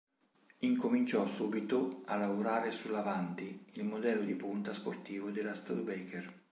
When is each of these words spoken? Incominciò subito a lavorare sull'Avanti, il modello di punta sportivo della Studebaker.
Incominciò 0.61 1.27
subito 1.27 2.01
a 2.05 2.17
lavorare 2.17 2.71
sull'Avanti, 2.71 3.65
il 3.73 3.83
modello 3.85 4.21
di 4.23 4.35
punta 4.35 4.73
sportivo 4.73 5.29
della 5.29 5.53
Studebaker. 5.53 6.39